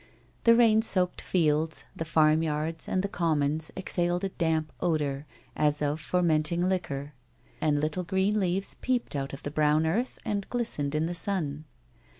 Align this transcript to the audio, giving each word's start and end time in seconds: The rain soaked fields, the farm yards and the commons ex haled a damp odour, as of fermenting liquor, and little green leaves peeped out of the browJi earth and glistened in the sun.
The 0.45 0.55
rain 0.55 0.81
soaked 0.81 1.21
fields, 1.21 1.83
the 1.95 2.05
farm 2.05 2.41
yards 2.41 2.87
and 2.89 3.03
the 3.03 3.07
commons 3.07 3.69
ex 3.77 3.97
haled 3.97 4.23
a 4.23 4.29
damp 4.29 4.73
odour, 4.79 5.27
as 5.55 5.79
of 5.79 5.99
fermenting 5.99 6.63
liquor, 6.63 7.13
and 7.61 7.79
little 7.79 8.03
green 8.03 8.39
leaves 8.39 8.73
peeped 8.81 9.15
out 9.15 9.31
of 9.31 9.43
the 9.43 9.51
browJi 9.51 9.85
earth 9.87 10.17
and 10.25 10.49
glistened 10.49 10.95
in 10.95 11.05
the 11.05 11.13
sun. 11.13 11.65